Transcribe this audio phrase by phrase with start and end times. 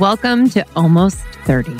[0.00, 1.76] Welcome to Almost 30.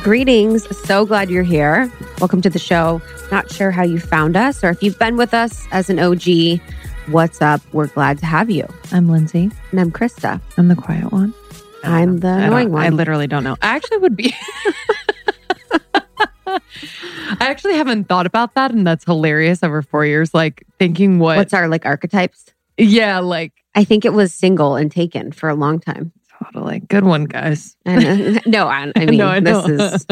[0.00, 0.64] Greetings.
[0.86, 1.90] So glad you're here.
[2.20, 3.02] Welcome to the show.
[3.32, 6.60] Not sure how you found us or if you've been with us as an OG.
[7.10, 7.60] What's up?
[7.72, 8.66] We're glad to have you.
[8.92, 9.50] I'm Lindsay.
[9.72, 10.40] And I'm Krista.
[10.56, 11.34] I'm the quiet one.
[11.82, 12.82] I'm the annoying one.
[12.84, 13.56] I literally don't know.
[13.60, 14.32] I actually would be.
[16.46, 16.60] I
[17.40, 20.32] actually haven't thought about that, and that's hilarious over four years.
[20.32, 22.46] Like thinking what, What's our like archetypes?
[22.76, 26.12] yeah, like I think it was single and taken for a long time.
[26.44, 27.76] Totally good one, guys.
[27.86, 30.06] Uh, no, I, I mean, no, I this is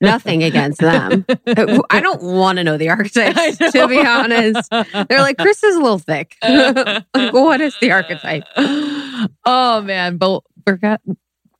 [0.00, 1.24] nothing against them.
[1.46, 4.70] I don't want to know the archetypes, to be honest.
[5.08, 6.36] They're like, Chris is a little thick.
[6.42, 8.44] like, what is the archetype?
[8.56, 11.00] oh man, but we're got.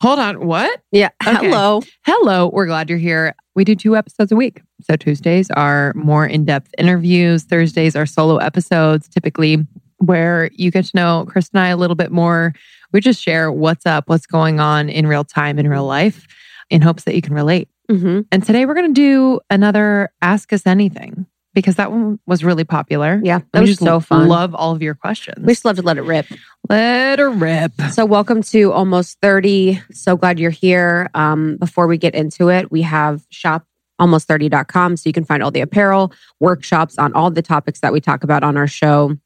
[0.00, 0.80] Hold on, what?
[0.92, 1.10] Yeah.
[1.26, 1.48] Okay.
[1.48, 1.82] Hello.
[2.06, 3.34] Hello, we're glad you're here.
[3.56, 4.62] We do two episodes a week.
[4.80, 9.66] So Tuesdays are more in depth interviews, Thursdays are solo episodes, typically
[9.98, 12.54] where you get to know Chris and I a little bit more.
[12.92, 16.26] We just share what's up, what's going on in real time, in real life,
[16.70, 17.68] in hopes that you can relate.
[17.90, 22.44] hmm And today we're going to do another Ask Us Anything because that one was
[22.44, 23.20] really popular.
[23.22, 23.40] Yeah.
[23.52, 24.28] That we was just so fun.
[24.28, 25.44] Love all of your questions.
[25.44, 26.26] we just love to let it rip.
[26.68, 27.72] Let her rip.
[27.92, 29.82] So, welcome to almost 30.
[29.90, 31.10] So glad you're here.
[31.14, 33.64] Um, before we get into it, we have shop
[34.00, 38.00] almost30.com so you can find all the apparel, workshops on all the topics that we
[38.00, 39.16] talk about on our show.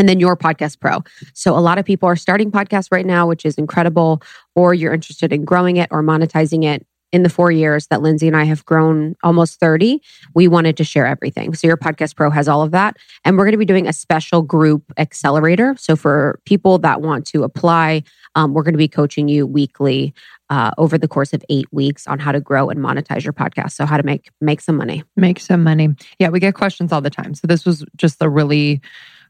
[0.00, 1.04] And then your podcast pro.
[1.34, 4.22] So, a lot of people are starting podcasts right now, which is incredible,
[4.54, 6.86] or you're interested in growing it or monetizing it.
[7.12, 10.00] In the four years that Lindsay and I have grown almost 30,
[10.32, 11.52] we wanted to share everything.
[11.54, 12.96] So, your podcast pro has all of that.
[13.26, 15.74] And we're going to be doing a special group accelerator.
[15.78, 18.04] So, for people that want to apply,
[18.36, 20.14] um, we're going to be coaching you weekly
[20.48, 23.72] uh, over the course of eight weeks on how to grow and monetize your podcast.
[23.72, 25.04] So, how to make make some money.
[25.14, 25.90] make some money.
[26.18, 27.34] Yeah, we get questions all the time.
[27.34, 28.80] So this was just a really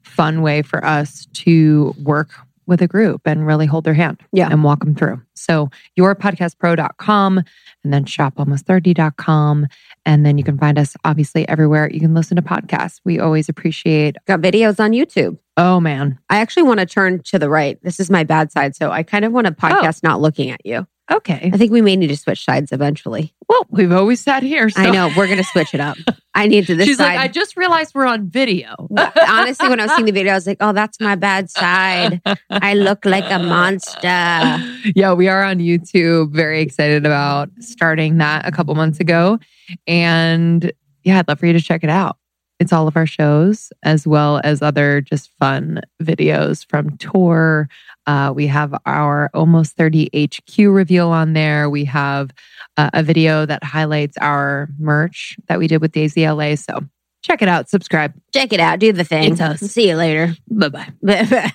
[0.03, 2.31] fun way for us to work
[2.67, 4.49] with a group and really hold their hand Yeah.
[4.51, 5.21] and walk them through.
[5.35, 7.39] So yourpodcastpro.com
[7.83, 9.67] and then shopalmost30.com.
[10.07, 13.01] And then you can find us obviously everywhere you can listen to podcasts.
[13.05, 15.39] We always appreciate, Got videos on YouTube.
[15.57, 16.19] oh man.
[16.31, 17.79] I actually want to turn to the right.
[17.83, 18.77] This is my bad side.
[18.77, 19.55] So, I kind of want a oh.
[19.55, 20.87] podcast not looking at you.
[21.11, 21.51] Okay.
[21.53, 23.35] I think we may need to switch sides eventually.
[23.49, 24.71] Well, we've always sat here.
[24.71, 24.81] So.
[24.81, 25.97] I know we're going to switch it up.
[26.35, 27.17] I need to this She's side.
[27.17, 28.89] like, I just realized we're on video.
[29.29, 32.21] Honestly, when I was seeing the video, I was like, oh, that's my bad side.
[32.51, 34.07] I look like a monster.
[34.95, 36.33] yeah, we are on YouTube.
[36.33, 39.41] Very excited about starting that a couple months ago.
[39.89, 40.73] And
[41.03, 42.17] yeah, I'd love for you to check it out.
[42.61, 47.69] It's all of our shows as well as other just fun videos from tour.
[48.11, 51.71] Uh, we have our almost 30 HQ reveal on there.
[51.71, 52.33] We have
[52.77, 56.57] uh, a video that highlights our merch that we did with Daisy LA.
[56.57, 56.81] So
[57.23, 58.13] check it out, subscribe.
[58.35, 58.81] Check it out.
[58.81, 59.37] Do the thing.
[59.59, 60.35] See you later.
[60.51, 60.89] Bye bye.
[61.01, 61.53] Bye bye.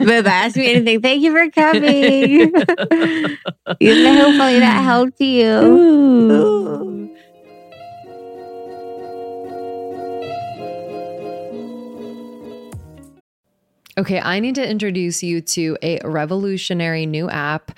[0.00, 0.30] Bye bye.
[0.30, 1.00] Ask me anything.
[1.00, 2.52] Thank you for coming.
[3.64, 7.15] Hopefully that helped you.
[13.98, 17.72] Okay, I need to introduce you to a revolutionary new app,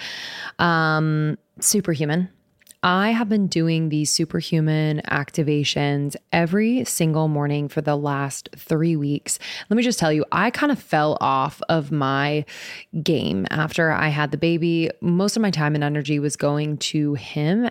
[0.59, 2.29] um, Superhuman.
[2.83, 9.39] I have been doing these superhuman activations every single morning for the last three weeks.
[9.69, 12.45] Let me just tell you, I kind of fell off of my
[13.03, 14.91] game after I had the baby.
[15.01, 17.71] Most of my time and energy was going to him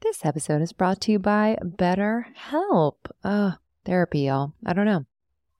[0.00, 2.96] This episode is brought to you by BetterHelp.
[3.24, 3.52] Uh,
[3.86, 4.52] therapy, y'all.
[4.64, 5.06] I don't know.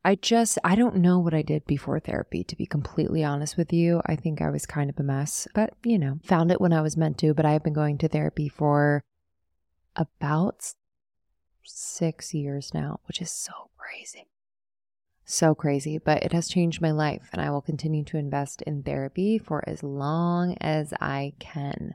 [0.04, 3.72] I just, I don't know what I did before therapy, to be completely honest with
[3.72, 4.02] you.
[4.04, 6.82] I think I was kind of a mess, but you know, found it when I
[6.82, 7.32] was meant to.
[7.32, 9.02] But I've been going to therapy for
[9.96, 10.74] about
[11.64, 14.26] six years now, which is so crazy.
[15.24, 18.82] So crazy, but it has changed my life, and I will continue to invest in
[18.82, 21.94] therapy for as long as I can.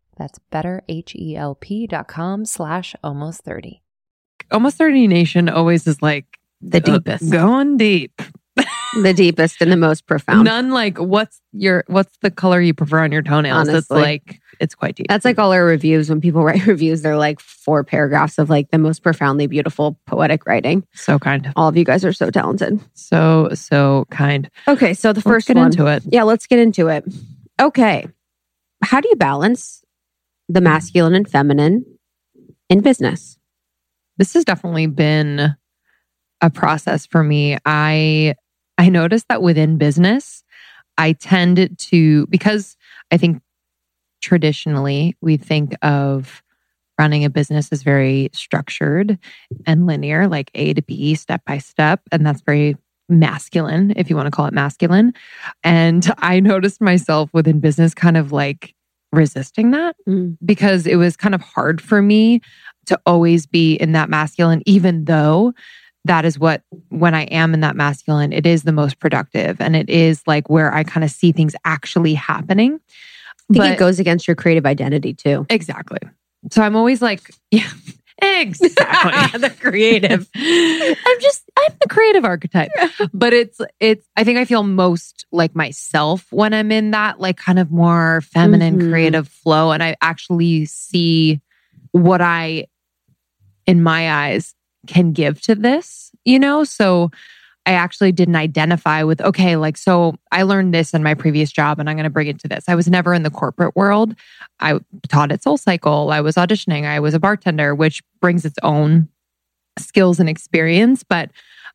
[0.17, 3.81] That's betterhelp.com slash almost 30.
[4.51, 6.25] Almost 30 Nation always is like
[6.61, 7.23] the deepest.
[7.25, 8.21] Uh, going deep.
[9.01, 10.43] the deepest and the most profound.
[10.43, 13.69] None like what's your what's the color you prefer on your toenails?
[13.69, 13.77] Honestly.
[13.77, 15.07] It's like it's quite deep.
[15.07, 16.09] That's like all our reviews.
[16.09, 20.45] When people write reviews, they're like four paragraphs of like the most profoundly beautiful poetic
[20.45, 20.85] writing.
[20.93, 21.51] So kind.
[21.55, 22.79] All of you guys are so talented.
[22.93, 24.49] So so kind.
[24.67, 25.65] Okay, so the 1st get one.
[25.67, 26.03] into it.
[26.07, 27.05] Yeah, let's get into it.
[27.59, 28.07] Okay.
[28.83, 29.83] How do you balance
[30.53, 31.85] the masculine and feminine
[32.69, 33.37] in business?
[34.17, 35.55] This has definitely been
[36.41, 37.57] a process for me.
[37.65, 38.35] I
[38.77, 40.43] I noticed that within business,
[40.97, 42.75] I tend to because
[43.11, 43.41] I think
[44.21, 46.43] traditionally we think of
[46.99, 49.17] running a business as very structured
[49.65, 52.75] and linear, like A to B, step by step, and that's very
[53.09, 55.13] masculine, if you want to call it masculine.
[55.63, 58.75] And I noticed myself within business kind of like
[59.11, 60.37] resisting that mm.
[60.43, 62.41] because it was kind of hard for me
[62.85, 65.53] to always be in that masculine, even though
[66.05, 69.75] that is what, when I am in that masculine, it is the most productive and
[69.75, 72.79] it is like where I kind of see things actually happening.
[73.49, 75.45] I think but, it goes against your creative identity too.
[75.49, 75.99] Exactly.
[76.49, 77.69] So I'm always like, yeah,
[78.21, 79.39] Exactly.
[79.39, 80.29] the creative.
[80.35, 82.71] I'm just I'm the creative archetype.
[83.13, 87.37] But it's it's I think I feel most like myself when I'm in that like
[87.37, 88.91] kind of more feminine mm-hmm.
[88.91, 91.41] creative flow and I actually see
[91.91, 92.67] what I
[93.65, 94.53] in my eyes
[94.87, 96.63] can give to this, you know?
[96.63, 97.11] So
[97.65, 101.79] I actually didn't identify with, okay, like, so I learned this in my previous job
[101.79, 102.63] and I'm going to bring it to this.
[102.67, 104.15] I was never in the corporate world.
[104.59, 106.11] I taught at Soul Cycle.
[106.11, 106.85] I was auditioning.
[106.85, 109.09] I was a bartender, which brings its own
[109.77, 111.03] skills and experience.
[111.03, 111.29] But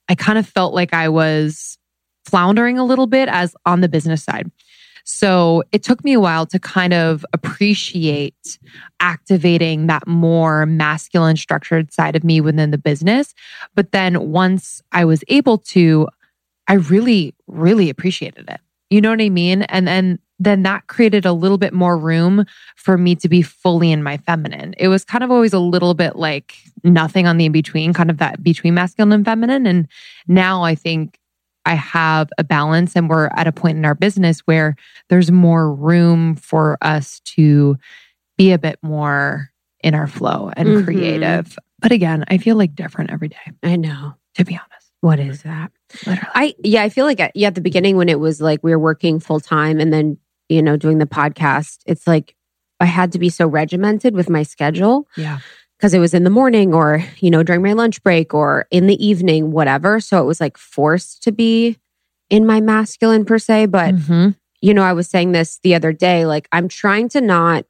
[0.08, 1.78] I kind of felt like I was
[2.24, 4.50] floundering a little bit as on the business side.
[5.08, 8.58] So it took me a while to kind of appreciate
[8.98, 13.32] activating that more masculine structured side of me within the business.
[13.76, 16.08] But then once I was able to,
[16.66, 18.60] I really, really appreciated it.
[18.90, 19.62] You know what I mean?
[19.62, 22.44] And then then that created a little bit more room
[22.74, 24.74] for me to be fully in my feminine.
[24.76, 28.10] It was kind of always a little bit like nothing on the in between, kind
[28.10, 29.66] of that between masculine and feminine.
[29.66, 29.88] And
[30.28, 31.18] now I think
[31.66, 34.76] I have a balance and we're at a point in our business where
[35.08, 37.76] there's more room for us to
[38.38, 40.84] be a bit more in our flow and mm-hmm.
[40.84, 41.58] creative.
[41.80, 43.36] But again, I feel like different every day.
[43.62, 44.14] I know.
[44.36, 44.92] To be honest.
[45.00, 45.72] What is that?
[46.06, 46.30] Literally.
[46.34, 48.70] I yeah, I feel like at, yeah, at the beginning when it was like we
[48.70, 50.18] were working full time and then
[50.48, 52.34] you know doing the podcast, it's like
[52.80, 55.38] I had to be so regimented with my schedule Yeah.
[55.78, 58.86] Because it was in the morning or you know during my lunch break or in
[58.86, 60.00] the evening, whatever.
[60.00, 61.78] So it was like forced to be
[62.30, 63.66] in my masculine per se.
[63.66, 64.36] But Mhm.
[64.62, 66.26] you know, I was saying this the other day.
[66.26, 67.64] Like I'm trying to not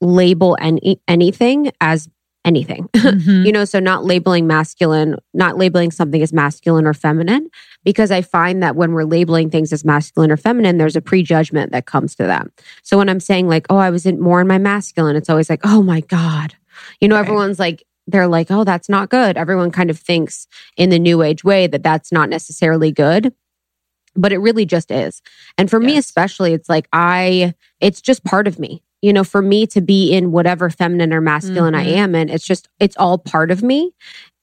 [0.00, 2.08] label any anything as
[2.44, 2.88] anything.
[2.96, 3.46] Mhm.
[3.46, 7.48] you know so not labeling masculine not labeling something as masculine or feminine
[7.84, 11.70] because i find that when we're labeling things as masculine or feminine there's a prejudgment
[11.70, 12.48] that comes to that
[12.82, 15.48] so when i'm saying like oh i was in more in my masculine it's always
[15.48, 16.54] like oh my god
[17.00, 17.20] you know Right.
[17.24, 19.36] everyone's like they're like oh that's not good.
[19.36, 20.46] Everyone kind of thinks
[20.76, 23.32] in the new age way that that's not necessarily good
[24.14, 25.22] but it really just is.
[25.56, 28.82] And for me especially it's like i it's just part of me.
[29.00, 31.96] You know for me to be in whatever feminine or masculine i Mhm.
[31.96, 33.92] am in it's just it's all part of me.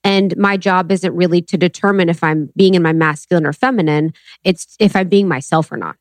[0.03, 4.13] And my job isn't really to determine if i'm being in my masculine or feminine.
[4.43, 5.97] It's if i'm being myself or not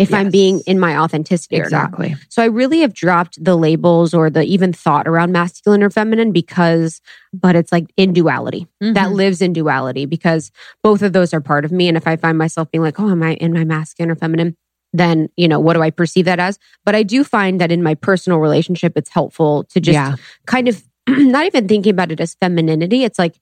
[0.00, 2.16] if i'm being in my authenticity or not Exactly.
[2.28, 6.32] so I really have dropped the labels or the even thought around masculine or feminine
[6.32, 7.00] because,
[7.32, 9.14] but it's like in duality that Mhm.
[9.14, 10.50] lives in duality because
[10.82, 11.86] both of those are part of me.
[11.88, 14.56] And if I find myself being like, oh, am I in my masculine or feminine?
[14.92, 16.58] Then, you know, what do I perceive that as?
[16.84, 20.14] But I do find that in my personal relationship, it's helpful to just yeah.
[20.46, 23.04] kind of not even thinking about it as femininity.
[23.04, 23.34] It's like,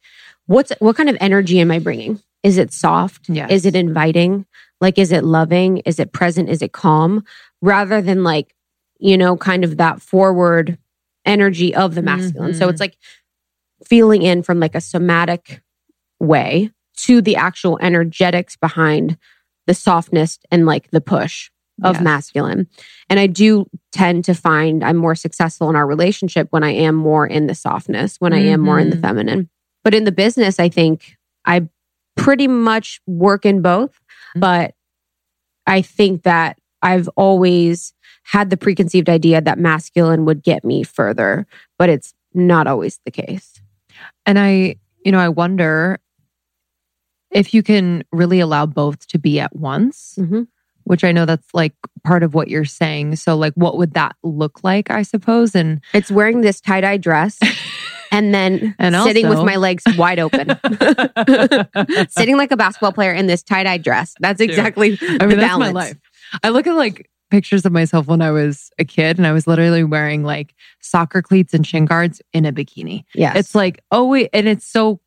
[0.47, 2.21] what's what kind of energy am I bringing?
[2.43, 3.29] Is it soft?
[3.29, 3.51] Yes.
[3.51, 4.45] Is it inviting?
[4.81, 5.79] Like, is it loving?
[5.79, 6.49] Is it present?
[6.49, 7.25] Is it calm?
[7.63, 8.55] Rather than like,
[8.99, 10.79] you know, kind of that forward
[11.25, 12.55] energy of the masculine.
[12.55, 12.71] So Mhm.
[12.71, 12.97] it's like
[13.85, 15.63] feeling in from like a somatic
[16.21, 19.17] way to the actual energetics behind
[19.67, 21.51] the softness and like the push
[21.85, 22.03] of Yes.
[22.03, 22.67] masculine.
[23.09, 26.97] And I do tend to find I'm more successful in our relationship when I am
[26.97, 29.01] more in the softness, when I am more in the Mhm.
[29.01, 29.49] feminine.
[29.85, 31.69] But in the business, I think I
[32.17, 34.01] pretty much work in both.
[34.41, 34.75] But
[35.67, 37.93] I think that I've always
[38.25, 41.47] had the preconceived idea that masculine would get me further,
[41.79, 43.61] but it's not always the case.
[44.27, 45.99] And I, you know, I wonder
[47.31, 50.47] if you can really allow both to be at once, Mhm.
[50.85, 53.17] which I know that's like part of what you're saying.
[53.17, 55.55] So, like, what would that look like, I suppose?
[55.55, 57.39] And It's wearing this tie dye dress
[58.11, 60.49] and then And sitting also- with my legs wide open.
[62.11, 64.15] sitting like a basketball player in this tie dye dress.
[64.21, 65.75] That's Dude, exactly I the mean, that's balance.
[65.75, 65.97] my life.
[66.43, 69.47] I look at like pictures of myself when I was a kid and I was
[69.47, 73.05] literally wearing like soccer cleats and shin guards in a bikini.
[73.15, 73.37] Yes.
[73.37, 74.31] It's like, oh, wait.
[74.33, 75.01] And it's so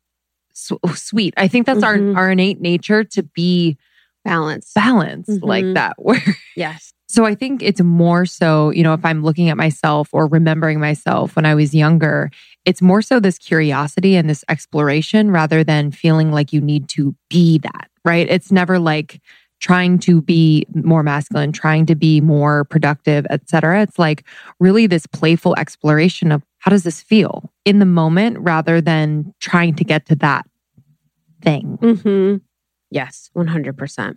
[0.54, 1.32] so sweet.
[1.38, 2.14] I think that's Mhm.
[2.14, 3.78] our, our innate nature to be
[4.24, 4.70] balance.
[4.74, 5.74] balanced like Mhm.
[5.74, 5.94] that.
[6.02, 6.22] Where
[6.56, 6.92] Yes.
[7.12, 10.80] So I think it's more so, you know, if I'm looking at myself or remembering
[10.80, 12.30] myself when I was younger,
[12.64, 17.14] it's more so this curiosity and this exploration rather than feeling like you need to
[17.28, 18.26] be that, right?
[18.30, 19.20] It's never like
[19.60, 23.82] trying to be more masculine, trying to be more productive, et cetera.
[23.82, 24.24] It's like
[24.58, 29.74] really this playful exploration of how does this feel in the moment rather than trying
[29.74, 30.46] to get to that
[31.42, 31.76] thing.
[31.82, 32.36] hmm
[32.90, 33.28] Yes.
[33.34, 34.16] 100%.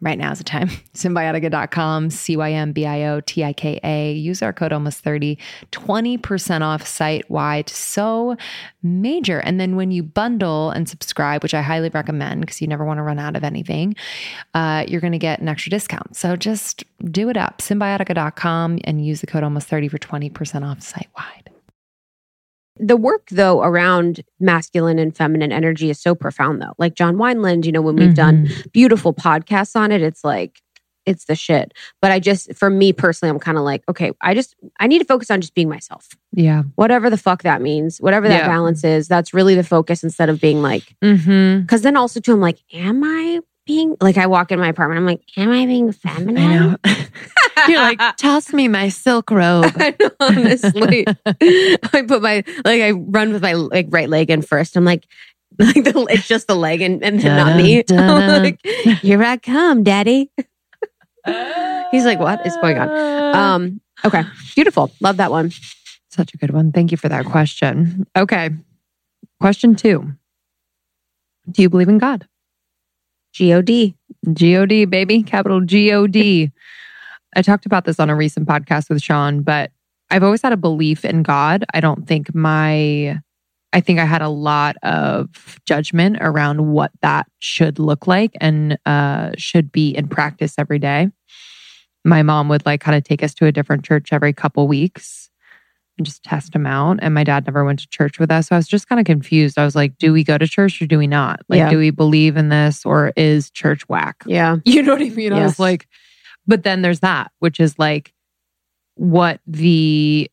[0.00, 0.68] right now is the time.
[0.94, 4.12] Cymbiotika.com, C Y M B I O T I K A.
[4.12, 5.38] Use our code almost 30,
[5.72, 7.68] 20% off site wide.
[7.68, 8.36] So
[8.82, 9.40] major.
[9.40, 12.98] And then when you bundle and subscribe, which I highly recommend because you never want
[12.98, 13.96] to run out of anything,
[14.54, 16.16] uh, you're going to get an extra discount.
[16.16, 17.58] So just do it up.
[17.58, 21.45] Cymbiotika.com and use the code almost 30 for 20% off site wide.
[22.78, 26.74] The work, though, around masculine and feminine energy is so profound, though.
[26.78, 30.60] Like John Wineland, you know, when we've done beautiful podcasts on it, it's like,
[31.06, 31.72] it's the shit.
[32.02, 34.98] But I just, for me personally, I'm kind of like, okay, I just, I need
[34.98, 36.08] to focus on just being myself.
[36.32, 36.64] Yeah.
[36.74, 38.48] Whatever the fuck that means, whatever that Yeah.
[38.48, 41.60] balance is, that's really the focus instead of being like, Mm-hmm.
[41.62, 44.98] because then also too, I'm like, am I being, like, I walk in my apartment,
[44.98, 46.38] I'm like, am I being feminine?
[46.38, 46.76] I know.
[47.68, 49.72] You're like, toss me my silk robe.
[49.76, 51.06] I know, honestly.
[51.26, 54.76] I put my like I run with my like right leg in first.
[54.76, 55.04] I'm like,
[55.58, 57.82] like the, it's just the leg and, and then not me.
[57.88, 58.64] Like,
[59.00, 60.30] here I come, daddy.
[61.90, 63.34] He's like, what is going on?
[63.34, 64.22] Um, okay,
[64.54, 64.90] beautiful.
[65.00, 65.50] Love that one.
[66.10, 66.72] Such a good one.
[66.72, 68.06] Thank you for that question.
[68.16, 68.50] Okay.
[69.40, 70.12] Question two
[71.50, 72.26] Do you believe in God?
[73.38, 73.94] God.
[74.32, 76.50] G O D, baby, capital G O D.
[77.34, 79.70] I talked about this on a recent podcast with Sean, but
[80.10, 81.64] I've always had a belief in God.
[81.74, 83.20] I don't think my,
[83.72, 88.78] I think I had a lot of judgment around what that should look like and
[88.86, 91.08] uh, should be in practice every day.
[92.04, 95.25] My mom would like kind of take us to a different church every couple weeks
[95.98, 96.98] and just test them out.
[97.00, 98.48] And my dad never went to church with us.
[98.48, 99.58] So I was just kind of confused.
[99.58, 101.40] I was like, do we go to church or do we not?
[101.48, 101.70] Like, Yeah.
[101.70, 104.22] do we believe in this or is church whack?
[104.26, 104.56] Yeah.
[104.64, 105.32] You know what I mean?
[105.32, 105.88] I was like,
[106.46, 108.12] but then there's that, which is like
[108.96, 110.30] what the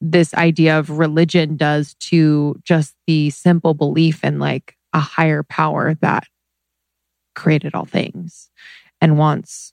[0.00, 5.94] this idea of religion does to just the simple belief in like a higher power
[6.02, 6.24] that
[7.34, 8.50] created all things
[9.00, 9.72] and wants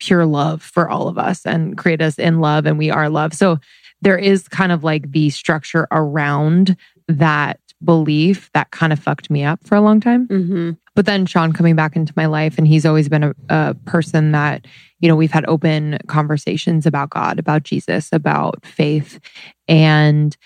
[0.00, 3.32] pure love for all of us and create us in love and we are love.
[3.32, 3.58] So
[4.02, 6.76] there is kind of like the structure around
[7.08, 10.26] that belief that kind of fucked me up for a long time.
[10.26, 13.74] hmm But then Sean coming back into my life, and he's always been a, a
[13.86, 14.66] person that,
[15.00, 19.18] you know, we've had open conversations about God, about Jesus, about faith.
[19.68, 20.36] And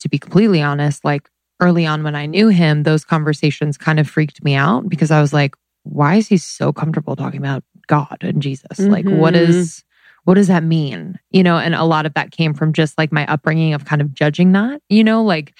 [0.00, 4.08] to be completely honest, like early on when I knew him, those conversations kind of
[4.08, 8.18] freaked me out because I was like, why is he so comfortable talking about God
[8.20, 8.78] and Jesus?
[8.78, 9.48] Like, what Mhm.
[9.48, 9.84] is,
[10.24, 11.18] what does that mean?
[11.30, 14.00] You know, and a lot of that came from just like my upbringing of kind
[14.00, 15.54] of judging that, you know, like,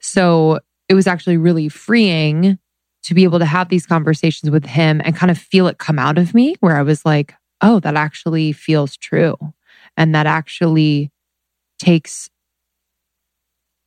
[0.00, 2.58] so it was actually really freeing
[3.04, 5.98] to be able to have these conversations with him and kind of feel it come
[5.98, 9.36] out of me where I was like, oh, that actually feels true.
[9.96, 11.10] And that actually
[11.78, 12.28] takes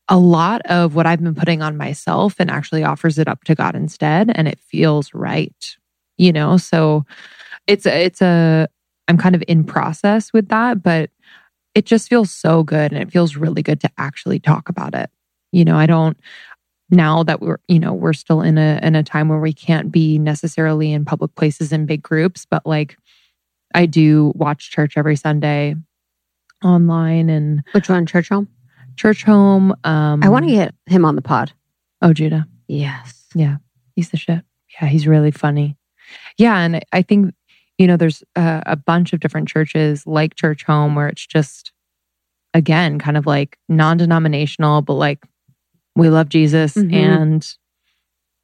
[0.08, 3.56] a lot of what I've been putting on myself and actually offers it up to
[3.56, 4.32] God instead.
[4.36, 5.76] And it feels right,
[6.18, 6.58] you know?
[6.58, 7.06] So
[7.68, 8.68] it's a, it's a,
[9.08, 11.10] I'm kind of in process with that, but
[11.74, 12.92] it just feels so good.
[12.94, 15.10] And it feels really good to actually talk about it.
[15.52, 16.18] You know, I don't,
[16.92, 19.92] now that we're you know we're still in a in a time where we can't
[19.92, 22.96] be necessarily in public places in big groups but like
[23.74, 25.76] i do watch church every sunday
[26.64, 28.06] online and Which one?
[28.06, 28.48] Churchome?
[28.98, 31.52] church home um I want to get him on the pod.
[32.04, 33.26] oh judah Yes.
[33.34, 33.58] Yeah.
[33.96, 34.44] He's the shit
[34.80, 35.78] yeah he's really funny
[36.38, 37.34] yeah and i think
[37.78, 41.72] you know there's a, a bunch of different churches like Churchome where it's just
[42.54, 45.26] again kind of like non-denominational but like
[45.96, 46.94] we love jesus Mhm.
[46.94, 47.56] and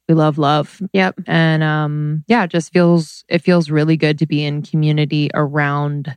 [0.08, 1.20] we love love Yep.
[1.26, 6.16] and um yeah it just feels it feels really good to be in community around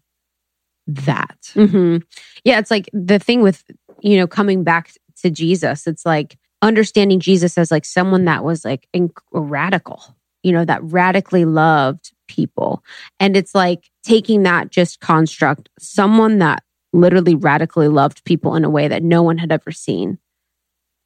[0.87, 1.97] that Mm-hmm.
[2.43, 3.63] Yeah, it's like the thing with,
[4.01, 4.91] you know, coming back
[5.23, 10.03] to Jesus, it's like understanding Jesus as like someone that was like inc- radical,
[10.45, 12.83] you know, that radically loved people.
[13.19, 18.69] And it's like taking that just construct, someone that literally radically loved people in a
[18.69, 20.19] way that no one had ever seen.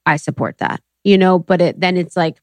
[0.06, 2.38] I support that, you know, but it then it's like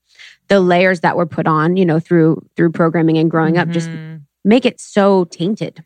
[0.49, 3.91] the layers that were put on, you know, through through programming and growing up just
[3.91, 4.23] Mhm.
[4.45, 5.85] make it so tainted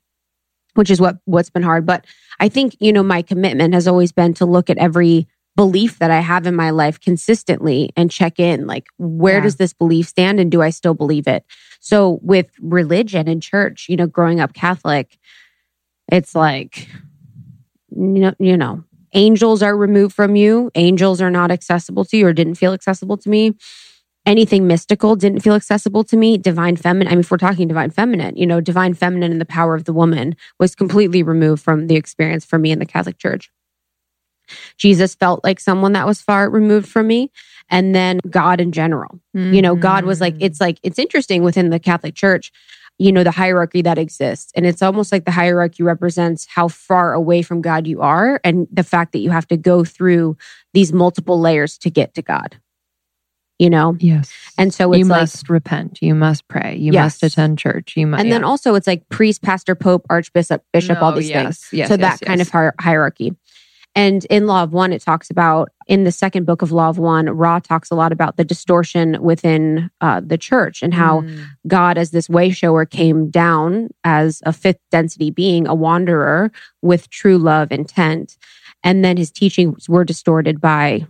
[0.75, 2.07] which is what what's been hard but
[2.39, 5.27] I think, you know, my commitment has always been to look at every
[5.61, 9.43] belief that I have in my life consistently and check in like, where Yeah.
[9.43, 11.45] does this belief stand and do I still believe it?
[11.81, 15.19] So with religion and church, you know, growing up Catholic,
[16.11, 16.89] it's like,
[17.95, 20.71] you know, you know, angels are removed from you.
[20.77, 23.53] Angels are not accessible to you or didn't feel accessible to me.
[24.25, 26.39] Anything mystical didn't feel accessible to me.
[26.39, 27.09] Divine feminine.
[27.09, 29.85] I mean, if we're talking divine feminine, you know, divine feminine and the power of
[29.85, 33.51] the woman was completely removed from the experience for me in the Catholic Church.
[34.77, 37.31] Jesus felt like someone that was far removed from me.
[37.69, 39.21] And then God in general.
[39.33, 42.51] You know, God was like, it's like, it's interesting within the Catholic Church,
[42.99, 44.51] you know, the hierarchy that exists.
[44.57, 48.67] And it's almost like the hierarchy represents how far away from God you are and
[48.73, 50.37] the fact that you have to go through
[50.75, 52.61] these multiple layers to get to God,
[53.61, 53.97] you know?
[54.01, 54.33] Yes.
[54.59, 56.03] And so it's you like, must repent.
[56.03, 56.77] You must pray.
[56.77, 57.05] You Yes.
[57.05, 57.97] must attend church.
[57.97, 58.21] You must.
[58.21, 61.69] and then also it's like priest, pastor, pope, archbishop, bishop, all oh, these things.
[61.73, 63.35] Yes, so that kind of hier- hierarchy.
[63.97, 66.99] And in Law of One, it talks about in the second book of Law of
[66.99, 71.47] One, Ra talks a lot about the distortion within uh, the church and how Mm.
[71.67, 77.11] God, as this way shower, came down as a fifth density being, a wanderer with
[77.11, 78.39] true love intent.
[78.85, 81.07] And then his teachings were distorted by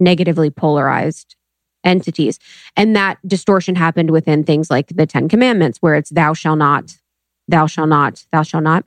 [0.00, 1.36] negatively polarized
[1.84, 2.40] entities.
[2.76, 6.96] And that distortion happened within things like the Ten Commandments, where it's thou shall not,
[7.46, 8.84] thou shall not, thou shall not,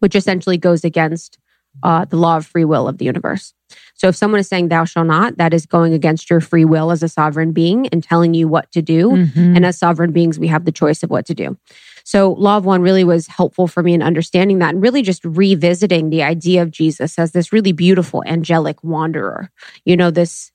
[0.00, 1.38] which essentially goes against
[1.82, 3.54] uh, the law of free will of the universe.
[3.94, 6.90] So if someone is saying thou shall not, that is going against your free will
[6.90, 9.10] as a sovereign being and telling you what to do.
[9.10, 9.56] Mhm.
[9.56, 11.56] And as sovereign beings, we have the choice of what to do.
[12.04, 15.24] So, Law of One really was helpful for me in understanding that and really just
[15.24, 19.50] revisiting the idea of Jesus as this really beautiful angelic wanderer.
[19.84, 20.50] You know, this,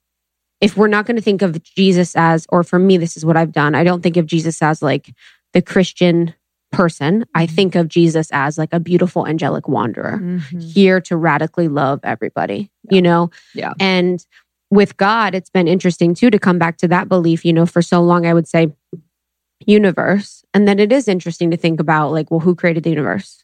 [0.59, 3.37] if we're not going to think of Jesus as, or for me, this is what
[3.37, 5.13] I've done, I don't think of Jesus as like
[5.53, 6.33] the Christian
[6.77, 7.25] person.
[7.35, 10.61] I think of Jesus as like a beautiful angelic wanderer Mhm.
[10.61, 13.29] here to radically love everybody, you know?
[13.53, 13.73] Yeah.
[13.79, 14.25] And
[14.69, 17.81] with God, it's been interesting too to come back to that belief, you know, for
[17.81, 18.73] so long, I would say
[19.65, 20.43] universe.
[20.53, 23.43] And then it is interesting to think about like, well, who created the universe?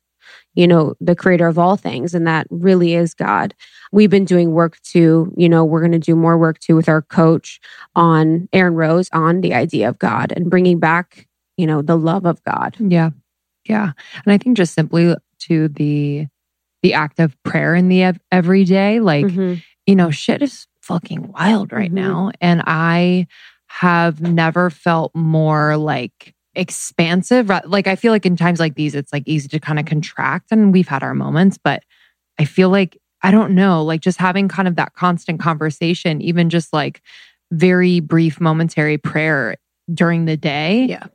[0.56, 2.14] You know, the creator of all things.
[2.14, 3.54] And that really is God.
[3.92, 6.88] We've been doing work too, you know, we're going to do more work too with
[6.88, 7.60] our coach
[7.96, 12.26] on Aaron Rose on the idea of God and bringing back, you know, the love
[12.26, 12.76] of God.
[12.80, 13.12] Yeah.
[13.66, 13.92] Yeah.
[14.26, 16.28] And I think just simply to the
[16.82, 19.64] the act of prayer in the ev- everyday, like, Mhm.
[19.88, 21.94] you know, shit is fucking wild right Mhm.
[21.96, 22.32] now.
[22.42, 23.28] And I
[23.68, 27.50] have never felt more like expansive.
[27.66, 30.48] Like, I feel like in times like these, it's like easy to kind of contract,
[30.52, 31.84] and we've had our moments, but
[32.38, 36.50] I feel like, I don't know, like just having kind of that constant conversation, even
[36.50, 37.02] just like
[37.52, 39.56] very brief momentary prayer
[39.94, 41.06] during the day Yeah.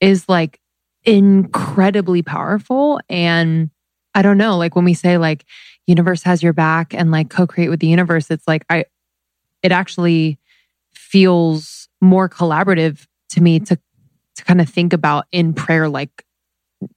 [0.00, 0.58] is like
[1.04, 3.00] incredibly powerful.
[3.08, 3.70] And
[4.14, 5.44] I don't know, like when we say like
[5.86, 8.84] universe has your back and like co-create with the universe, it's like I
[9.62, 10.38] it actually
[10.92, 13.78] feels more collaborative to me to
[14.36, 16.24] to kind of think about in prayer like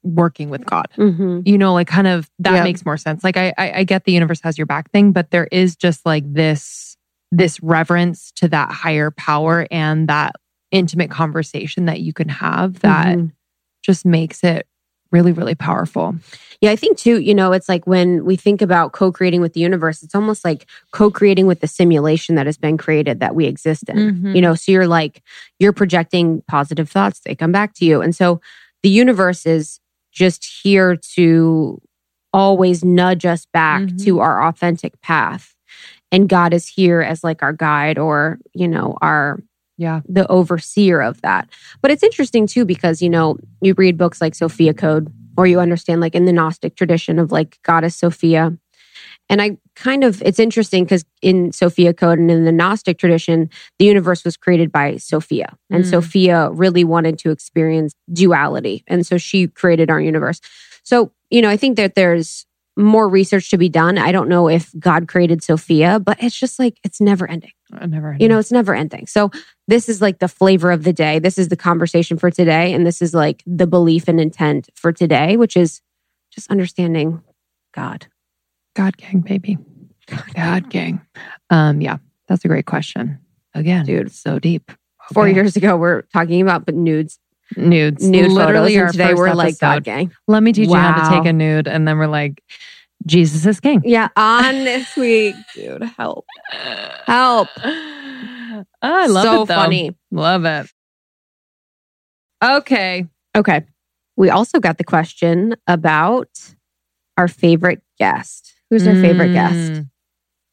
[0.03, 0.85] working with God.
[0.95, 1.47] Mhm.
[1.47, 2.63] You know, like kind of that Yeah.
[2.63, 3.23] makes more sense.
[3.23, 6.05] Like I, I I get the universe has your back thing, but there is just
[6.05, 6.97] like this
[7.31, 10.35] this reverence to that higher power and that
[10.71, 13.31] intimate conversation that you can have that Mhm.
[13.81, 14.67] Just makes it
[15.11, 16.15] really, really powerful.
[16.61, 19.53] Yeah, I think too, you know, it's like when we think about co creating with
[19.53, 23.35] the universe, it's almost like co creating with the simulation that has been created that
[23.35, 23.97] we exist in.
[23.97, 24.35] Mhm.
[24.35, 25.21] You know, so you're like,
[25.59, 28.01] you're projecting positive thoughts, they come back to you.
[28.01, 28.39] And so
[28.83, 29.79] the universe is
[30.13, 31.81] just here to
[32.33, 34.03] always nudge us back Mhm.
[34.05, 35.53] to our authentic path.
[36.11, 39.39] And God is here as like our guide or, you know, our
[39.81, 40.01] Yeah.
[40.07, 41.49] the overseer of that.
[41.81, 45.59] But it's interesting too because you know you read books like Sophia Code, or you
[45.59, 48.55] understand like in the Gnostic tradition of like Goddess Sophia.
[49.29, 53.49] And I kind of it's interesting because in Sophia Code and in the Gnostic tradition,
[53.79, 55.89] the universe was created by Sophia, and Mm.
[55.89, 60.39] Sophia really wanted to experience duality, and so she created our universe.
[60.83, 62.45] So you know, I think that there's
[62.77, 63.97] more research to be done.
[63.97, 67.51] I don't know if God created Sophia, but it's just like it's never ending.
[67.73, 69.07] I never You know, it's never ending.
[69.07, 69.31] So
[69.67, 71.19] this is like the flavor of the day.
[71.19, 72.73] This is the conversation for today.
[72.73, 75.81] And this is like the belief and intent for today, which is
[76.31, 77.21] just understanding
[77.73, 78.07] God.
[78.75, 79.57] God gang, baby.
[80.35, 81.01] God gang.
[81.49, 83.19] Um, yeah, that's a great question.
[83.53, 84.11] Again, Dude.
[84.11, 84.71] so deep.
[85.13, 87.19] Four years ago, we're talking about but nudes,
[87.57, 88.07] nudes.
[88.07, 88.91] nude Literally photos.
[88.91, 90.11] today we're like God gang.
[90.27, 91.67] Let me teach you how to take a nude.
[91.67, 92.43] And then we're like,
[93.05, 93.81] Jesus is king.
[93.83, 96.25] Yeah, on this week, dude, help.
[97.05, 97.49] Help.
[98.83, 99.55] I love so it though.
[99.55, 99.95] funny.
[100.11, 100.67] Love it.
[102.43, 103.07] Okay.
[103.35, 103.63] Okay.
[104.17, 106.53] We also got the question about
[107.17, 108.53] our favorite guest.
[108.69, 109.73] Who's our favorite guest?
[109.73, 109.89] Mm.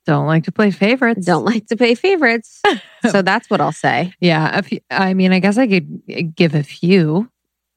[0.09, 1.27] Mm, Don't like to play favorites.
[1.27, 2.63] Don't like to play favorites.
[3.11, 4.13] so that's what I'll say.
[4.21, 4.59] Yeah.
[4.59, 7.31] A few, I mean, I guess I could give a few.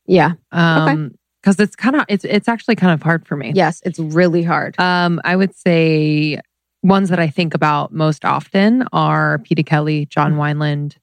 [0.08, 0.34] Yeah.
[0.52, 3.52] Um, because it's kind of it's it's actually kind of hard for me.
[3.56, 4.80] Yes, it's really hard.
[4.80, 6.40] Um, I would say
[6.84, 10.98] ones that I think about most often are Peter Kelly, John Wineland,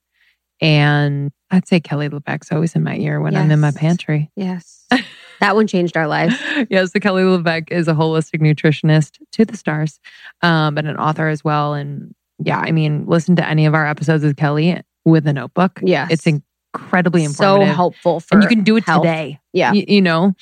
[0.61, 4.31] and I'd say Kelly LeVeque's always in my ear when I'm in my pantry.
[4.37, 4.87] Yes.
[5.41, 6.35] that one changed our lives.
[6.71, 10.01] yes, so Kelly LeVeque is a holistic nutritionist to the stars,
[10.43, 11.75] um, and an author as well.
[11.75, 15.81] And yeah, I mean, listen to any of our episodes with Kelly with a notebook.
[15.83, 17.69] Yeah, It's incredibly important.
[17.69, 19.03] so helpful for and you can do it health.
[19.03, 19.41] today.
[19.53, 19.73] Yeah.
[19.73, 20.35] Y- you know?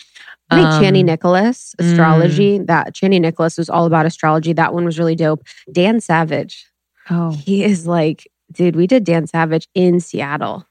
[0.51, 4.53] I think Chani Um, Nicholas, astrology, that Chani Nicholas was all about astrology.
[4.53, 5.43] That one was really dope.
[5.73, 6.67] Dan Savage,
[7.11, 10.65] Oh, he is like, dude, we did Dan Savage in Seattle.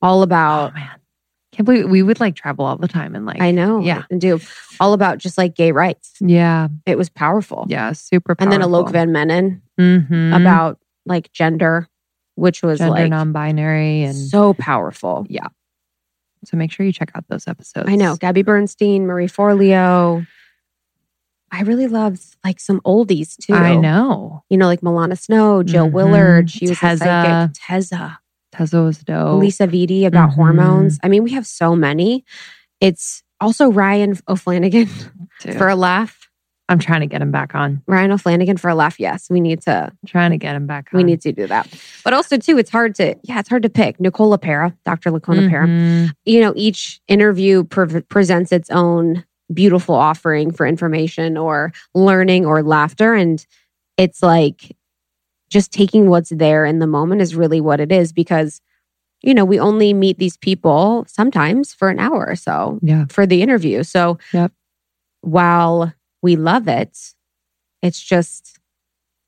[0.00, 0.88] All oh about, man.
[1.54, 4.02] Can't believe we would like travel all the time and like I know, yeah.
[4.10, 4.40] and do
[4.80, 6.12] all about just like gay rights.
[6.20, 6.68] Yeah.
[6.84, 7.66] It was powerful.
[7.68, 7.92] Yeah.
[7.92, 8.92] Super And then Alok powerful.
[8.92, 10.40] Vaid-Menon Mhm.
[10.40, 11.88] about like gender,
[12.34, 15.26] which was gender like non-binary and so powerful.
[15.28, 15.46] Yeah.
[16.44, 17.88] So make sure you check out those episodes.
[17.88, 18.16] I know.
[18.16, 20.26] Gabby Bernstein, Marie Forleo.
[21.52, 23.54] I really loved like some oldies too.
[23.54, 24.42] I know.
[24.50, 25.92] You know, like Milana Snow, Jill Mhm.
[25.92, 26.50] Willard.
[26.50, 26.94] She was Tezza.
[26.94, 27.62] a psychic.
[27.62, 28.16] Tezza.
[28.54, 29.40] Tessa was dope.
[29.40, 30.34] Lisa Vitti about Mhm.
[30.34, 30.98] hormones.
[31.02, 32.24] I mean, we have so many.
[32.80, 34.88] It's also Ryan O'Flanagan
[35.42, 36.20] Dude, for a laugh.
[36.68, 37.82] I'm trying to get him back on.
[37.86, 38.98] Ryan O'Flanagan for a laugh.
[38.98, 39.84] Yes, we need to.
[39.92, 40.96] I'm trying to get him back on.
[40.96, 41.68] We need to do that.
[42.04, 43.16] But also too, it's hard to.
[43.22, 44.00] Yeah, it's hard to pick.
[44.00, 45.10] Nicola Pera, Dr.
[45.10, 45.66] Lacona Pera.
[45.66, 46.12] Mhm.
[46.24, 52.62] you know, each interview pre- presents its own beautiful offering for information or learning or
[52.62, 53.12] laughter.
[53.12, 53.44] And
[53.98, 54.74] it's like
[55.54, 58.60] just taking what's there in the moment is really what it is because,
[59.22, 63.04] you know, we only meet these people sometimes for an hour or so Yeah.
[63.08, 63.84] for the interview.
[63.84, 64.50] So Yep.
[65.20, 66.98] while we love it,
[67.82, 68.58] it's just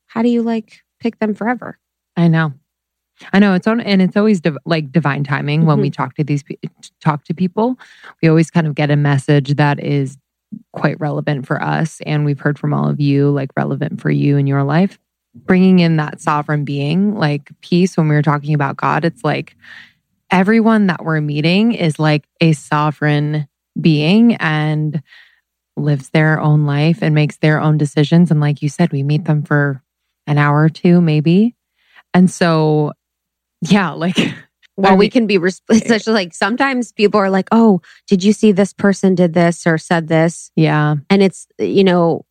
[0.06, 1.78] how do you like pick them forever?
[2.16, 2.52] I know.
[3.32, 5.82] I know it's on, and it's always div- like divine timing when Mm-hmm.
[5.82, 6.42] we talk to these
[7.00, 7.78] talk to people.
[8.20, 10.18] We always kind of get a message that is
[10.72, 14.36] quite relevant for us, and we've heard from all of you, like relevant for you
[14.36, 14.98] in your life.
[15.44, 17.96] Bringing in that sovereign being, like peace.
[17.96, 19.57] When we were talking about God, it's like
[20.31, 23.46] everyone that we're meeting is like a sovereign
[23.81, 25.03] being and
[25.77, 28.31] lives their own life and makes their own decisions.
[28.31, 29.83] And like you said, we meet them for
[30.27, 31.55] an hour or two, maybe.
[32.14, 32.92] And so,
[33.61, 34.16] yeah, like,
[34.77, 38.22] While I we can be, res- eh, such like sometimes people are like, oh, did
[38.22, 40.51] you see this person did this or said this?
[40.55, 42.25] yeah, And it's, you know,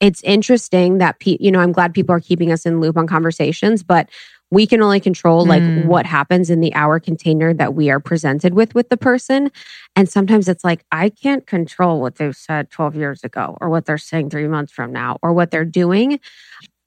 [0.00, 3.06] it's interesting that, pe- you know, I'm glad people are keeping us in loop on
[3.06, 4.08] conversations, but
[4.50, 5.84] we can only control like Mm.
[5.86, 9.50] what happens in the hour container that we are presented with with the person.
[9.96, 13.84] And sometimes it's like, I can't control what they've said 12 years ago or what
[13.86, 16.20] they're saying three months from now or what they're doing.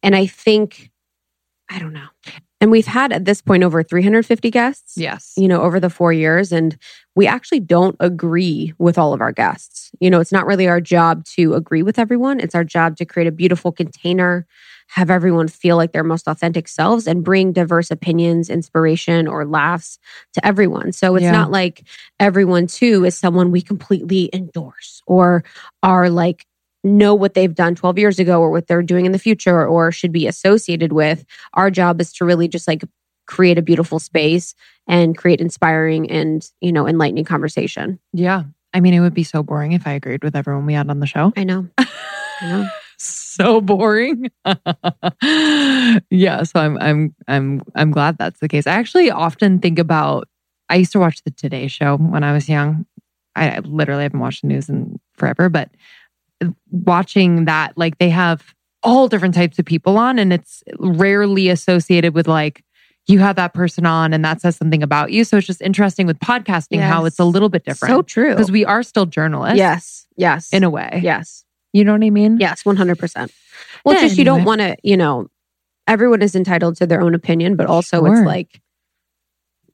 [0.04, 0.91] And I think,
[1.72, 2.08] I don't know.
[2.60, 5.34] And we've had at this point over 350 guests yes.
[5.36, 6.52] you know, over the four years.
[6.52, 6.78] And
[7.16, 9.90] we actually don't agree with all of our guests.
[10.00, 12.40] You know, it's not really our job to agree with everyone.
[12.40, 14.46] It's our job to create a beautiful container,
[14.90, 19.98] have everyone feel like their most authentic selves, and bring diverse opinions, inspiration, or laughs
[20.34, 20.92] to everyone.
[20.92, 21.32] So it's Yeah.
[21.32, 21.84] not like
[22.20, 25.44] everyone, too, is someone we completely endorse or
[25.82, 26.46] are like,
[26.84, 29.92] know what they've done 12 years ago or what they're doing in the future or
[29.92, 31.26] should be associated with.
[31.54, 32.84] Our job is to really just like
[33.28, 34.56] create a beautiful space
[34.88, 38.00] and create inspiring and, you know, enlightening conversation.
[38.14, 38.44] Yeah.
[38.74, 41.00] I mean, it would be so boring if I agreed with everyone we had on
[41.00, 41.34] the show.
[41.36, 41.68] I know.
[41.78, 41.88] I
[42.42, 42.68] know.
[42.98, 44.30] so boring.
[46.10, 48.68] yeah, so I'm I'm I'm I'm glad that's the case.
[48.68, 50.28] I actually often think about
[50.70, 52.86] I used to watch the Today show when I was young.
[53.36, 55.70] I, I literally haven't watched the news in forever, but
[56.70, 62.14] watching that, like they have all different types of people on, and it's rarely associated
[62.14, 62.64] with like
[63.08, 65.24] you have that person on and that says something about you.
[65.24, 67.92] So it's just interesting with podcasting how it's a little bit different.
[67.94, 68.30] So true.
[68.30, 69.58] because we are still journalists.
[69.58, 70.06] yes.
[70.18, 70.54] Yes.
[70.54, 71.00] In a way.
[71.04, 71.44] yes.
[71.74, 72.38] You know what I mean?
[72.40, 72.62] Yes.
[72.64, 73.32] 100%.
[73.84, 75.28] Well, it's just you don't want to, you know,
[75.88, 78.18] everyone is entitled to their own opinion, but also Sure.
[78.18, 78.62] it's like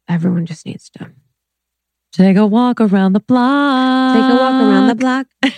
[0.08, 1.12] everyone just needs to
[2.14, 4.16] Take a walk around the block.
[4.16, 5.28] take a walk around the block.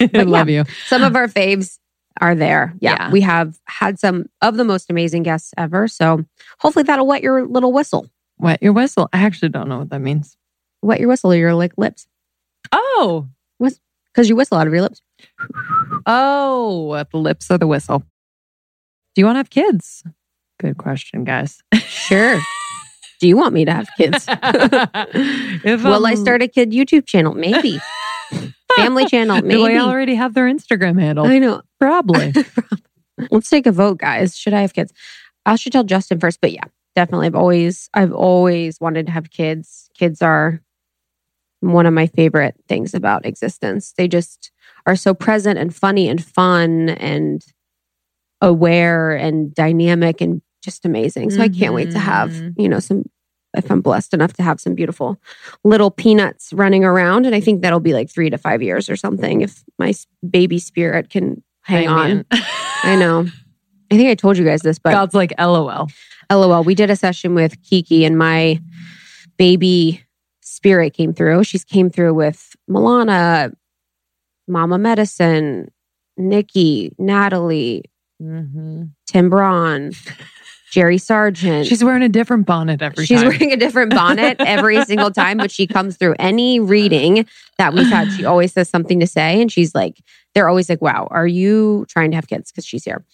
[0.14, 0.64] I love you.
[0.86, 1.78] Some of our faves
[2.20, 2.74] are there.
[2.80, 3.10] Yeah, Yeah.
[3.10, 5.86] We have had some of the most amazing guests ever.
[5.88, 6.24] So
[6.60, 8.08] hopefully that'll wet your little whistle.
[8.38, 9.08] Wet your whistle.
[9.12, 10.36] I actually don't know what that means.
[10.82, 12.06] Wet your whistle or your like lips.
[12.72, 13.28] Oh,
[13.58, 15.02] Because you whistle out of your lips.
[16.06, 17.98] oh, the lips of the whistle.
[19.14, 20.02] Do you want to have kids?
[20.58, 21.62] Good question, guys.
[21.86, 22.38] Sure.
[23.20, 24.26] Do you want me to have kids?
[24.28, 27.34] if Will I I'm- start a kid YouTube channel?
[27.34, 27.78] Maybe.
[28.76, 29.36] Family channel.
[29.36, 29.74] Maybe Maybe.
[29.74, 31.26] they already have their Instagram handle.
[31.26, 31.62] I know.
[31.80, 32.32] Probably.
[33.30, 34.36] Let's take a vote, guys.
[34.36, 34.92] Should I have kids?
[35.44, 37.26] I should tell Justin first, but yeah, definitely.
[37.26, 39.88] I've always, I've always wanted to have kids.
[39.94, 40.60] Kids are
[41.60, 43.92] one of my favorite things about existence.
[43.96, 44.50] They just
[44.86, 47.44] are so present and funny and fun and
[48.40, 51.30] aware and dynamic and just amazing.
[51.30, 52.54] So I can't wait to have, Mhm.
[52.58, 53.04] you know, some.
[53.56, 55.20] If I'm blessed enough to have some beautiful
[55.64, 58.96] little peanuts running around, and I think that'll be like three to five years or
[58.96, 59.40] something.
[59.40, 59.94] If my
[60.28, 63.26] baby spirit can hang on, I know.
[63.90, 65.88] I think I told you guys this, but God's like, LOL.
[66.30, 66.64] LOL.
[66.64, 68.60] We did a session with Kiki and my
[69.36, 70.02] baby
[70.40, 71.44] spirit came through.
[71.44, 73.52] She's came through with Milana,
[74.48, 75.70] Mama Medicine,
[76.16, 77.84] Nikki, Natalie,
[78.22, 78.90] Mhm.
[79.06, 79.92] Tim Braun,
[80.70, 81.68] Jerry Sargeant.
[81.68, 83.28] She's wearing a different bonnet every She's time.
[83.28, 87.26] wearing a different bonnet every single time, but she comes through any reading
[87.58, 88.10] that we've had.
[88.12, 89.40] She always says something to say.
[89.40, 90.00] And she's like,
[90.34, 92.50] they're always like, wow, are you trying to have kids?
[92.50, 93.04] Because she's here.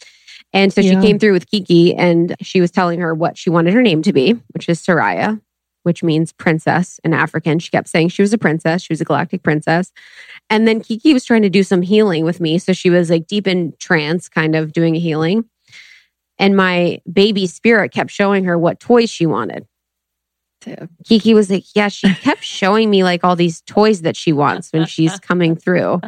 [0.53, 3.73] And so she came through with Kiki and she was telling her what she wanted
[3.75, 5.41] her name to be, which is Soraya,
[5.85, 7.59] which means princess in African.
[7.59, 9.93] She kept saying she was a princess, she was a galactic princess.
[10.51, 12.59] And then Kiki was trying to do some healing with me.
[12.59, 15.45] So she was like deep in trance, kind of doing a healing.
[16.39, 19.67] And my baby spirit kept showing her what toys she wanted.
[21.05, 24.73] Kiki was like, Yeah, she kept showing me like all these toys that she wants
[24.73, 26.01] when she's coming through.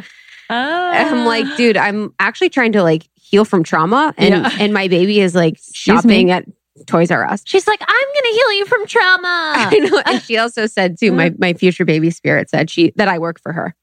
[0.49, 1.55] And I'm like, ah.
[1.57, 4.13] dude, I'm actually trying to like heal from trauma.
[4.17, 4.57] And Yeah.
[4.59, 6.45] and my baby is like shopping at
[6.85, 7.41] Toys R Us.
[7.45, 9.53] She's like, I'm gonna heal you from trauma.
[9.57, 10.01] I know.
[10.05, 13.39] And she also said too, my, my future baby spirit said she that I work
[13.41, 13.75] for her.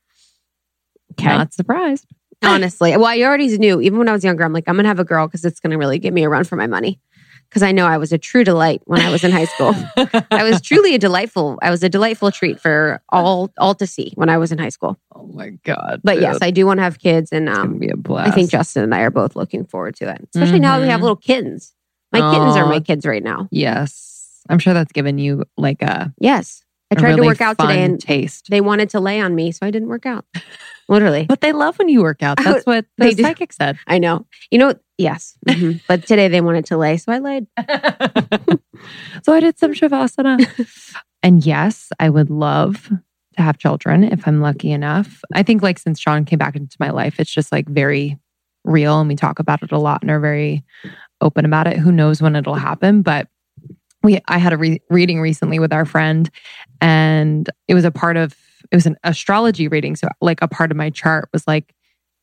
[1.12, 1.26] Okay.
[1.26, 2.06] Not surprised.
[2.48, 2.90] Honestly.
[2.96, 5.04] Well, I already knew, even when I was younger, I'm like, I'm gonna have a
[5.04, 7.00] girl because it's gonna really give me a run for my money.
[7.48, 9.74] Because I know I was a true delight when I was in high school.
[10.30, 14.12] I was truly a delightful, I was a delightful treat for all all to see
[14.14, 14.98] when I was in high school.
[15.14, 16.00] Oh my God.
[16.02, 16.38] But yes.
[16.40, 18.28] I do want to have kids and um be a blast.
[18.28, 20.26] I think Justin and I are both looking forward to it.
[20.34, 21.02] Especially now that we have Mhm.
[21.02, 21.74] little kittens.
[22.10, 23.48] My kittens are my kids right now.
[23.50, 24.40] Yes.
[24.48, 26.64] I'm sure that's given you like a, Yes.
[26.90, 28.48] I tried really to work out today and taste.
[28.50, 30.24] they wanted to lay on me, so I didn't work out.
[30.88, 31.24] Literally.
[31.26, 32.38] But they love when you work out.
[32.42, 33.22] That's what They the do.
[33.22, 33.78] psychic said.
[33.86, 34.26] I know.
[34.50, 35.36] You know, yes.
[35.48, 35.80] Mhm.
[35.88, 37.46] but today they wanted to lay, so I laid.
[39.22, 40.46] so I did some shavasana.
[41.22, 42.88] and yes, I would love
[43.36, 45.22] to have children if I'm lucky enough.
[45.34, 48.18] I think like since Sean came back into my life, it's just like very
[48.64, 50.62] real and we talk about it a lot and are very
[51.20, 51.78] open about it.
[51.78, 53.28] Who knows when it'll happen, but
[54.02, 56.28] we I had a re- reading recently with our friend
[56.80, 58.34] and it was a part of
[58.70, 61.74] it was an astrology reading so like a part of my chart was like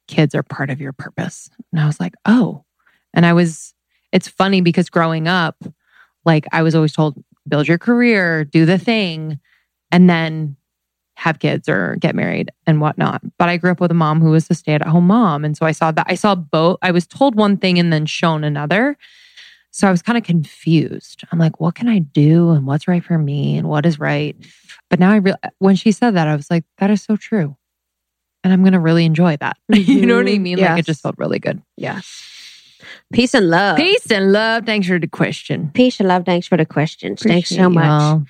[0.07, 1.49] kids are part of your purpose.
[1.71, 2.65] And I was like, "Oh."
[3.13, 3.73] And I was
[4.11, 5.55] it's funny because growing up
[6.25, 9.39] like I was always told build your career, do the thing
[9.91, 10.55] and then
[11.15, 13.21] have kids or get married and whatnot.
[13.37, 15.43] But I grew up with a mom who was a stay at home mom.
[15.43, 16.77] And so I saw that I saw both.
[16.81, 18.97] I was told one thing and then shown another.
[19.71, 21.23] So I was kind of confused.
[21.31, 24.35] I'm like, what can I do and what's right for me and what is right?
[24.89, 27.15] But now I real uh, when she said that, I was like, that is so
[27.15, 27.55] true.
[28.43, 29.57] And I'm going to really enjoy that.
[29.69, 30.59] you know what I mean?
[30.59, 31.61] Like it just felt really good.
[31.77, 32.25] Yes.
[33.11, 33.77] Peace and love.
[33.77, 34.65] Peace and love.
[34.65, 35.71] Thanks for the question.
[35.73, 36.25] Peace and love.
[36.25, 37.21] Thanks for the questions.
[37.21, 37.85] Thanks so much.
[37.85, 38.23] y'all.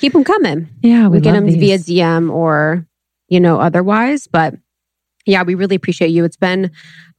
[0.00, 0.68] Keep them coming.
[0.82, 1.78] Yeah, we we, get love them via.
[1.78, 2.86] DM or,
[3.28, 4.26] you know, otherwise.
[4.26, 4.54] But
[5.26, 6.24] yeah, we really appreciate you.
[6.24, 6.70] It's been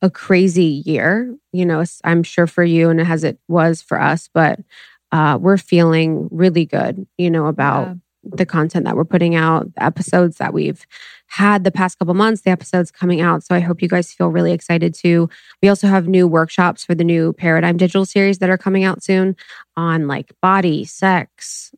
[0.01, 4.29] a crazy year, you know, I'm sure for you and as it was for us,
[4.33, 4.59] but
[5.11, 7.93] uh, we're feeling really good, you know, about Yeah.
[8.35, 10.85] the content that we're putting out, the episodes that we've
[11.27, 13.43] had the past couple months, the episodes coming out.
[13.43, 15.29] So I hope you guys feel really excited too.
[15.61, 19.03] We also have new workshops for the new Paradigm Digital series that are coming out
[19.03, 19.35] soon
[19.77, 21.73] on like body, sex,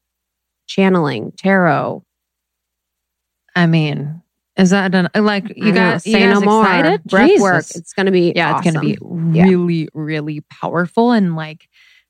[0.68, 2.04] channeling, tarot,
[3.56, 4.22] I mean,
[4.58, 5.94] is that an, like you I?
[5.94, 6.64] You say guys no more.
[6.64, 7.04] excited?
[7.06, 7.66] Breath work.
[7.76, 8.98] It's going to be yeah, it's going to be
[9.38, 9.44] Yeah.
[9.44, 11.12] really, really powerful.
[11.12, 11.68] And like,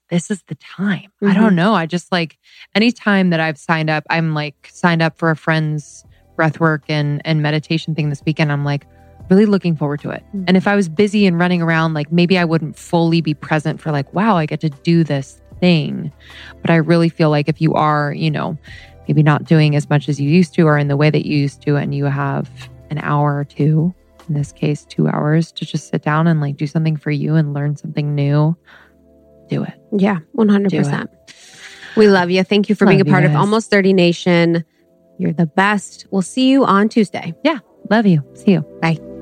[0.09, 1.11] this is the time.
[1.21, 1.41] I Mm-hmm.
[1.41, 1.73] don't know.
[1.73, 2.37] I just like
[2.75, 6.05] anytime that I've signed up, I'm like signed up for a friend's
[6.37, 8.51] breathwork and and meditation thing this weekend.
[8.51, 8.85] I'm like
[9.31, 10.23] really looking forward to it.
[10.35, 10.43] Mhm.
[10.47, 13.81] And if I was busy and running around, like maybe I wouldn't fully be present
[13.81, 16.11] for like, wow, I get to do this thing.
[16.61, 18.55] But I really feel like if you are, you know,
[19.07, 21.37] maybe not doing as much as you used to or in the way that you
[21.37, 22.49] used to, and you have
[22.89, 23.93] an hour or two,
[24.27, 27.35] in this case, two hours to just sit down and like do something for you
[27.35, 28.55] and learn something new,
[29.49, 29.73] do it.
[29.91, 31.07] Yeah, 100%.
[31.95, 32.43] We love you.
[32.43, 33.35] Thank you for being a part of.
[33.35, 34.65] Almost 30 Nation.
[35.17, 36.07] You're the best.
[36.11, 37.33] We'll see you on Tuesday.
[37.43, 37.59] Yeah.
[37.89, 38.23] Love you.
[38.33, 38.61] See you.
[38.81, 39.14] Bye.